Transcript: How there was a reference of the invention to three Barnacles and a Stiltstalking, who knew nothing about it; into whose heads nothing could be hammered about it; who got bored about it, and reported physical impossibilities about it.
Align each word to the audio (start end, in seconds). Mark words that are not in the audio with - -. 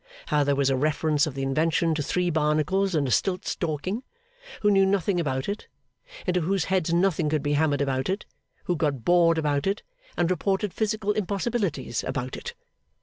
How 0.29 0.43
there 0.43 0.55
was 0.55 0.71
a 0.71 0.75
reference 0.75 1.27
of 1.27 1.35
the 1.35 1.43
invention 1.43 1.93
to 1.93 2.01
three 2.01 2.31
Barnacles 2.31 2.95
and 2.95 3.07
a 3.07 3.11
Stiltstalking, 3.11 4.01
who 4.63 4.71
knew 4.71 4.83
nothing 4.83 5.19
about 5.19 5.47
it; 5.47 5.67
into 6.25 6.41
whose 6.41 6.65
heads 6.65 6.91
nothing 6.91 7.29
could 7.29 7.43
be 7.43 7.53
hammered 7.53 7.81
about 7.81 8.09
it; 8.09 8.25
who 8.63 8.75
got 8.75 9.05
bored 9.05 9.37
about 9.37 9.67
it, 9.67 9.83
and 10.17 10.31
reported 10.31 10.73
physical 10.73 11.11
impossibilities 11.11 12.03
about 12.03 12.35
it. 12.35 12.55